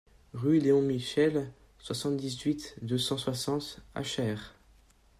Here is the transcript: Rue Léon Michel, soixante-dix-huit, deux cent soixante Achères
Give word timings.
Rue 0.33 0.57
Léon 0.59 0.81
Michel, 0.81 1.51
soixante-dix-huit, 1.77 2.73
deux 2.81 2.97
cent 2.97 3.19
soixante 3.19 3.81
Achères 3.93 4.55